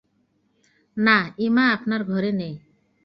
[0.97, 2.55] না, ইমা আপনার ঘরে নেই।